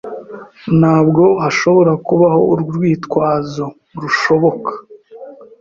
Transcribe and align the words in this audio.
Ntabwo 0.79 1.23
hashobora 1.43 1.93
kubaho 2.07 2.41
urwitwazo 2.53 3.65
rushoboka. 4.01 4.71